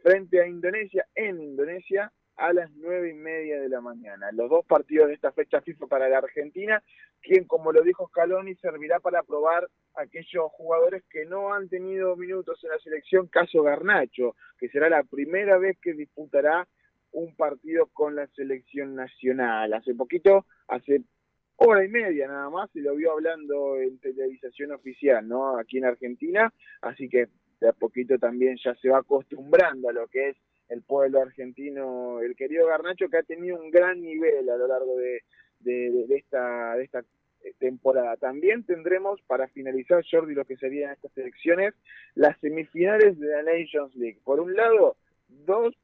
frente 0.01 0.41
a 0.41 0.47
Indonesia 0.47 1.05
en 1.15 1.41
Indonesia 1.41 2.11
a 2.35 2.51
las 2.51 2.71
nueve 2.71 3.11
y 3.11 3.13
media 3.13 3.61
de 3.61 3.69
la 3.69 3.79
mañana. 3.79 4.31
Los 4.31 4.49
dos 4.49 4.65
partidos 4.65 5.07
de 5.07 5.13
esta 5.13 5.31
fecha 5.31 5.61
FIFA 5.61 5.87
para 5.87 6.09
la 6.09 6.17
Argentina, 6.17 6.81
quien, 7.21 7.45
como 7.45 7.71
lo 7.71 7.81
dijo 7.83 8.07
Scaloni, 8.07 8.55
servirá 8.55 8.99
para 8.99 9.23
probar 9.23 9.69
aquellos 9.95 10.51
jugadores 10.51 11.03
que 11.09 11.25
no 11.25 11.53
han 11.53 11.69
tenido 11.69 12.15
minutos 12.15 12.59
en 12.63 12.71
la 12.71 12.79
selección, 12.79 13.27
caso 13.27 13.61
Garnacho, 13.61 14.35
que 14.57 14.69
será 14.69 14.89
la 14.89 15.03
primera 15.03 15.57
vez 15.57 15.77
que 15.79 15.93
disputará 15.93 16.67
un 17.13 17.35
partido 17.35 17.87
con 17.93 18.15
la 18.15 18.27
selección 18.27 18.95
nacional. 18.95 19.73
Hace 19.73 19.95
poquito, 19.95 20.45
hace 20.67 21.01
hora 21.55 21.85
y 21.85 21.89
media 21.89 22.27
nada 22.27 22.49
más, 22.49 22.69
se 22.71 22.81
lo 22.81 22.95
vio 22.95 23.11
hablando 23.11 23.79
en 23.79 23.99
televisación 23.99 24.71
oficial, 24.71 25.27
¿no? 25.27 25.57
Aquí 25.57 25.77
en 25.77 25.85
Argentina, 25.85 26.53
así 26.81 27.07
que 27.07 27.27
de 27.61 27.69
a 27.69 27.73
poquito 27.73 28.17
también 28.17 28.57
ya 28.63 28.75
se 28.75 28.89
va 28.89 28.99
acostumbrando 28.99 29.89
a 29.89 29.93
lo 29.93 30.07
que 30.07 30.29
es 30.29 30.37
el 30.69 30.81
pueblo 30.81 31.21
argentino, 31.21 32.19
el 32.21 32.35
querido 32.35 32.67
Garnacho, 32.67 33.09
que 33.09 33.17
ha 33.17 33.23
tenido 33.23 33.61
un 33.61 33.69
gran 33.69 34.01
nivel 34.01 34.49
a 34.49 34.57
lo 34.57 34.67
largo 34.67 34.97
de, 34.97 35.21
de, 35.59 36.15
esta, 36.15 36.75
de 36.75 36.83
esta 36.83 37.03
temporada. 37.59 38.17
También 38.17 38.63
tendremos, 38.63 39.21
para 39.27 39.47
finalizar, 39.49 40.03
Jordi, 40.09 40.33
lo 40.33 40.45
que 40.45 40.57
serían 40.57 40.93
estas 40.93 41.15
elecciones, 41.17 41.73
las 42.15 42.39
semifinales 42.39 43.19
de 43.19 43.27
la 43.27 43.43
Nations 43.43 43.95
League. 43.95 44.19
Por 44.23 44.39
un 44.39 44.55
lado, 44.55 44.95
dos 45.27 45.75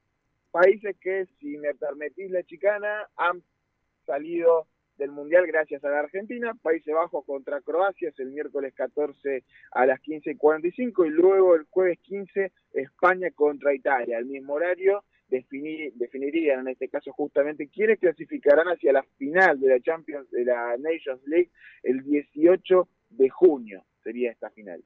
países 0.52 0.96
que, 1.02 1.28
si 1.40 1.58
me 1.58 1.74
permitís 1.76 2.32
la 2.32 2.44
chicana, 2.44 3.08
han 3.16 3.44
salido 4.06 4.68
del 4.98 5.12
Mundial 5.12 5.48
gracias 5.48 5.84
a 5.86 5.90
la 5.90 6.00
Argentina, 6.00 6.54
Países 6.62 6.94
Bajos 6.94 7.26
contra 7.26 7.62
Croacia 7.62 8.10
es 8.10 8.20
el 8.20 8.32
miércoles 8.32 8.74
14 8.76 9.44
a 9.72 9.86
las 9.86 10.00
15.45 10.02 11.08
y 11.08 11.10
luego 11.10 11.56
el 11.56 11.66
jueves 11.70 12.00
15 12.00 12.52
España 12.74 13.32
contra 13.32 13.74
Italia, 13.74 14.18
al 14.18 14.26
mismo 14.26 14.54
horario 14.54 15.06
definir, 15.30 15.94
definirían 15.94 16.62
en 16.62 16.70
este 16.70 16.90
caso 16.90 17.14
justamente 17.14 17.70
quiénes 17.70 18.00
clasificarán 18.00 18.68
hacia 18.68 18.92
la 18.92 19.04
final 19.18 19.60
de 19.60 19.70
la 19.70 19.80
Champions, 19.80 20.30
de 20.32 20.44
la 20.44 20.76
Nations 20.78 21.26
League 21.26 21.50
el 21.84 22.04
18 22.04 22.88
de 23.12 23.30
junio 23.30 23.86
sería 24.04 24.32
esta 24.32 24.50
final. 24.50 24.84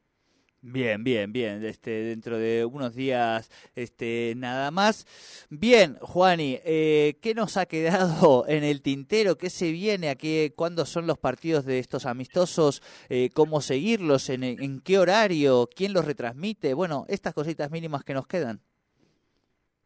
Bien, 0.65 1.03
bien, 1.03 1.33
bien. 1.33 1.61
Este, 1.65 1.91
dentro 1.91 2.37
de 2.37 2.63
unos 2.63 2.95
días, 2.95 3.51
este, 3.75 4.33
nada 4.37 4.71
más. 4.71 5.05
Bien, 5.49 5.97
Juani, 5.99 6.57
eh, 6.63 7.15
¿qué 7.21 7.33
nos 7.33 7.57
ha 7.57 7.65
quedado 7.65 8.45
en 8.47 8.63
el 8.63 8.81
tintero? 8.81 9.37
¿Qué 9.37 9.49
se 9.49 9.73
viene? 9.73 10.09
aquí? 10.09 10.51
¿Cuándo 10.55 10.85
son 10.85 11.05
los 11.05 11.17
partidos 11.17 11.65
de 11.65 11.79
estos 11.79 12.05
amistosos? 12.05 12.81
Eh, 13.09 13.29
¿Cómo 13.33 13.59
seguirlos? 13.59 14.29
¿En, 14.29 14.45
¿En 14.45 14.79
qué 14.79 14.99
horario? 14.99 15.67
¿Quién 15.67 15.91
los 15.91 16.05
retransmite? 16.05 16.73
Bueno, 16.73 17.03
estas 17.09 17.33
cositas 17.33 17.69
mínimas 17.69 18.05
que 18.05 18.13
nos 18.13 18.25
quedan. 18.25 18.61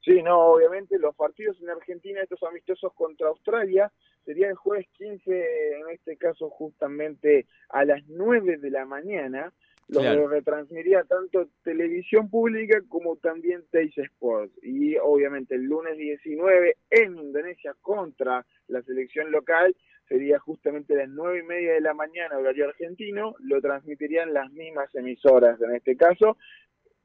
Sí, 0.05 0.22
no, 0.22 0.51
obviamente 0.51 1.00
los 1.00 1.15
partidos 1.15 1.60
en 1.60 1.72
Argentina, 1.72 2.22
estos 2.22 2.43
amistosos 2.43 2.93
contra 2.93 3.29
Australia, 3.29 3.91
sería 4.25 4.48
el 4.48 4.55
jueves 4.55 4.88
15, 4.93 5.79
en 5.79 5.89
este 5.89 6.17
caso 6.17 6.51
justamente 6.51 7.48
a 7.69 7.84
las 7.84 8.05
9 8.07 8.57
de 8.57 8.69
la 8.69 8.86
mañana 8.86 9.51
lo 9.89 10.27
retransmitiría 10.27 11.03
tanto 11.03 11.48
televisión 11.63 12.29
pública 12.29 12.82
como 12.89 13.15
también 13.17 13.63
Teis 13.72 13.98
Sports. 13.98 14.53
Y 14.62 14.98
obviamente 14.98 15.56
el 15.56 15.63
lunes 15.63 15.98
19 15.98 16.75
en 16.89 17.17
Indonesia 17.17 17.75
contra 17.82 18.46
la 18.67 18.82
selección 18.84 19.32
local 19.32 19.75
sería 20.08 20.39
justamente 20.39 20.96
las 20.96 21.10
nueve 21.10 21.39
y 21.39 21.44
media 21.44 21.74
de 21.74 21.82
la 21.82 21.94
mañana, 21.94 22.38
horario 22.38 22.65
argentino, 22.70 23.36
lo 23.39 23.62
transmitirían 23.62 24.34
las 24.34 24.51
mismas 24.51 24.94
emisoras 24.96 25.62
en 25.62 25.75
este 25.75 25.96
caso. 25.98 26.38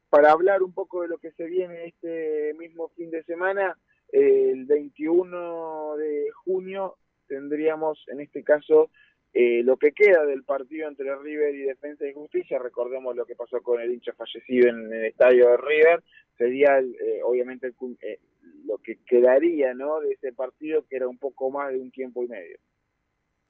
Para 0.09 0.33
hablar 0.33 0.63
un 0.63 0.73
poco 0.73 1.03
de 1.03 1.09
lo 1.09 1.19
que 1.19 1.33
se 1.33 1.45
viene 1.47 1.87
este 1.87 2.55
mismo 2.59 2.89
fin 2.91 3.11
de 3.11 3.25
semana, 3.25 3.77
el 4.11 4.67
21 4.67 5.97
de 5.97 6.31
junio 6.45 6.97
tendríamos 7.27 8.05
en 8.09 8.21
este 8.21 8.45
caso 8.45 8.91
eh, 9.35 9.63
lo 9.65 9.79
que 9.79 9.93
queda 9.93 10.27
del 10.27 10.45
partido 10.45 10.89
entre 10.89 11.17
River 11.17 11.55
y 11.55 11.63
Defensa 11.63 12.07
y 12.07 12.13
Justicia, 12.13 12.59
recordemos 12.59 13.17
lo 13.17 13.25
que 13.25 13.35
pasó 13.35 13.63
con 13.63 13.81
el 13.81 13.91
hincha 13.91 14.13
fallecido 14.13 14.69
en 14.69 14.93
el 14.93 15.07
estadio 15.07 15.49
de 15.51 15.57
River, 15.57 16.03
sería 16.37 16.81
eh, 16.81 17.21
obviamente 17.25 17.73
eh, 18.03 18.19
lo 18.67 18.77
que 18.79 18.99
quedaría 19.07 19.73
¿no? 19.73 20.01
de 20.01 20.13
ese 20.13 20.33
partido 20.33 20.85
que 20.87 20.97
era 20.97 21.09
un 21.09 21.17
poco 21.17 21.51
más 21.51 21.73
de 21.73 21.79
un 21.79 21.91
tiempo 21.91 22.23
y 22.23 22.29
medio. 22.29 22.59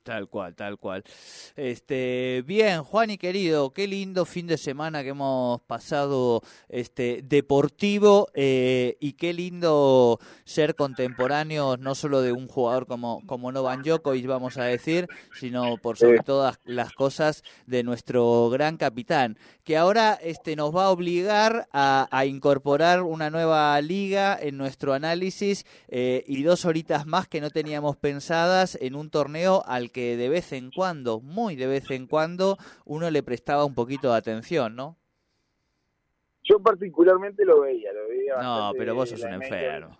Tal 0.03 0.29
cual, 0.29 0.57
tal 0.57 0.79
cual. 0.79 1.05
Este, 1.55 2.43
bien, 2.45 2.83
Juan 2.83 3.11
y 3.11 3.19
querido, 3.19 3.71
qué 3.71 3.87
lindo 3.87 4.25
fin 4.25 4.49
de 4.49 4.59
semana 4.59 5.05
que 5.05 5.11
hemos 5.11 5.61
pasado 5.61 6.43
este 6.69 7.23
deportivo 7.23 8.27
eh, 8.35 8.97
y 8.99 9.13
qué 9.13 9.33
lindo 9.33 10.19
ser 10.45 10.75
contemporáneos 10.75 11.79
no 11.79 11.95
solo 11.95 12.21
de 12.21 12.33
un 12.33 12.49
jugador 12.49 12.87
como 12.89 13.25
como 13.27 13.53
Novan 13.53 13.83
Djokovic, 13.83 14.27
vamos 14.27 14.59
a 14.59 14.65
decir, 14.65 15.07
sino 15.39 15.77
por 15.77 15.97
sobre 15.97 16.19
todas 16.19 16.59
las 16.65 16.93
cosas 16.93 17.45
de 17.67 17.85
nuestro 17.85 18.51
gran 18.51 18.79
capitán, 18.79 19.39
que 19.63 19.77
ahora 19.77 20.19
este 20.21 20.57
nos 20.57 20.75
va 20.75 20.87
a 20.87 20.91
obligar 20.91 21.69
a, 21.73 22.09
incorporar 22.27 23.03
una 23.03 23.31
nueva 23.31 23.81
liga 23.81 24.37
en 24.41 24.57
nuestro 24.57 24.95
análisis 24.95 25.65
eh, 25.89 26.25
y 26.27 26.43
dos 26.43 26.65
horitas 26.65 27.07
más 27.07 27.29
que 27.29 27.41
no 27.41 27.51
teníamos 27.51 27.97
pensadas 27.97 28.77
en 28.81 28.97
un 28.97 29.09
torneo 29.11 29.63
al 29.67 29.92
que 29.93 30.17
de 30.17 30.29
vez 30.29 30.53
en 30.53 30.71
cuando, 30.71 31.21
muy 31.21 31.57
de 31.57 31.67
vez 31.67 31.91
en 31.91 32.07
cuando, 32.07 32.57
uno 32.85 33.11
le 33.11 33.23
prestaba 33.23 33.65
un 33.65 33.75
poquito 33.75 34.11
de 34.11 34.19
atención, 34.19 34.75
¿no? 34.75 34.97
Yo 36.45 36.61
particularmente 36.61 37.45
lo 37.45 37.61
veía, 37.61 37.93
lo 37.93 38.09
veía 38.09 38.37
No, 38.43 38.73
pero 38.77 38.95
vos 38.95 39.11
sos 39.11 39.23
un 39.23 39.35
enfermo. 39.35 39.97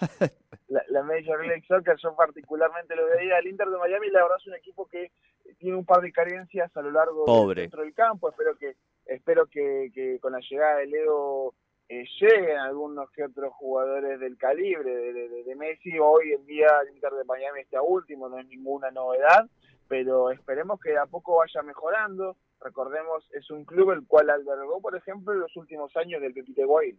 La, 0.68 0.84
la, 0.86 1.02
Major 1.02 1.44
League 1.44 1.64
Soccer, 1.66 1.96
yo 2.00 2.14
particularmente 2.14 2.94
lo 2.94 3.04
veía. 3.06 3.38
El 3.38 3.48
Inter 3.48 3.68
de 3.68 3.76
Miami, 3.76 4.08
la 4.08 4.22
verdad, 4.22 4.38
es 4.40 4.46
un 4.46 4.54
equipo 4.54 4.86
que 4.86 5.10
tiene 5.58 5.76
un 5.76 5.84
par 5.84 6.00
de 6.00 6.12
carencias 6.12 6.70
a 6.76 6.80
lo 6.80 6.92
largo 6.92 7.24
Pobre. 7.24 7.62
del, 7.62 7.70
del 7.70 7.92
campo. 7.92 8.30
Espero 8.30 8.56
que 8.56 8.76
espero 9.06 9.46
que, 9.46 9.90
que 9.92 10.20
con 10.20 10.32
la 10.32 10.38
llegada 10.48 10.76
de 10.76 10.86
Leo 10.86 11.54
eh, 11.90 12.04
lleguen 12.20 12.56
algunos 12.56 13.10
que 13.10 13.24
otros 13.24 13.52
jugadores 13.54 14.20
del 14.20 14.38
calibre 14.38 15.12
de, 15.12 15.56
Messi. 15.56 15.98
Hoy 15.98 16.32
en 16.32 16.46
día 16.46 16.68
el 16.84 16.94
Inter 16.94 17.12
de 17.14 17.24
Miami 17.24 17.62
está 17.62 17.82
último, 17.82 18.28
no 18.28 18.38
es 18.38 18.46
ninguna 18.46 18.92
novedad, 18.92 19.50
pero 19.88 20.30
esperemos 20.30 20.78
que 20.80 20.96
a 20.96 21.06
poco 21.06 21.38
vaya 21.38 21.62
mejorando. 21.62 22.36
Recordemos, 22.60 23.28
es 23.32 23.50
un 23.50 23.64
club 23.64 23.90
el 23.90 24.06
cual 24.06 24.30
albergó, 24.30 24.80
por 24.80 24.94
ejemplo, 24.94 25.34
los 25.34 25.56
últimos 25.56 25.96
años 25.96 26.22
del 26.22 26.32
Pepite 26.32 26.64
Guay. 26.64 26.96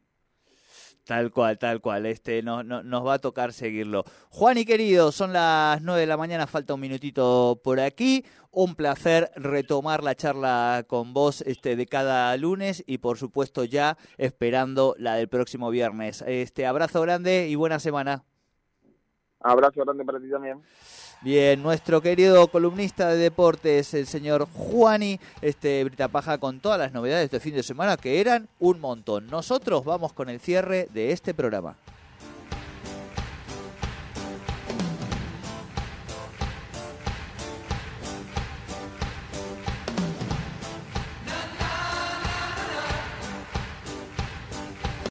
Tal 1.06 1.32
cual, 1.32 1.58
tal 1.58 1.82
cual. 1.82 2.06
Este 2.06 2.42
no, 2.42 2.64
no, 2.64 2.84
nos 2.84 3.06
va 3.06 3.16
a 3.16 3.20
tocar 3.20 3.54
seguirlo. 3.54 4.04
Juan 4.30 4.58
y 4.58 4.66
querido, 4.66 5.12
son 5.12 5.34
las 5.34 5.82
nueve 5.82 6.02
de 6.02 6.08
la 6.08 6.18
mañana, 6.18 6.48
falta 6.48 6.74
un 6.74 6.80
minutito 6.82 7.60
por 7.64 7.80
aquí. 7.80 8.26
Un 8.52 8.76
placer 8.76 9.32
retomar 9.36 10.04
la 10.04 10.16
charla 10.16 10.84
con 10.88 11.14
vos 11.14 11.42
este 11.42 11.76
de 11.76 11.86
cada 11.86 12.36
lunes 12.36 12.84
y 12.86 12.98
por 12.98 13.18
supuesto 13.18 13.64
ya 13.64 13.98
esperando 14.18 14.94
la 14.98 15.16
del 15.16 15.30
próximo 15.30 15.70
viernes. 15.70 16.24
Este 16.28 16.66
abrazo 16.66 17.02
grande 17.02 17.48
y 17.48 17.56
buena 17.56 17.80
semana. 17.80 18.24
Abrazo 19.40 19.82
grande 19.84 20.06
para 20.06 20.20
ti 20.20 20.30
también. 20.30 20.62
Bien, 21.24 21.62
nuestro 21.62 22.02
querido 22.02 22.48
columnista 22.48 23.10
de 23.10 23.18
deportes, 23.18 23.94
el 23.94 24.08
señor 24.08 24.48
Juani, 24.56 25.20
este 25.44 25.84
Brita 25.84 26.08
Paja, 26.08 26.40
con 26.40 26.60
todas 26.60 26.80
las 26.80 26.94
novedades 26.94 27.30
de 27.30 27.40
fin 27.40 27.54
de 27.54 27.62
semana, 27.62 27.96
que 27.96 28.20
eran 28.20 28.48
un 28.58 28.80
montón. 28.80 29.28
Nosotros 29.28 29.86
vamos 29.86 30.14
con 30.14 30.30
el 30.30 30.40
cierre 30.40 30.88
de 30.92 31.12
este 31.12 31.36
programa. 31.36 31.76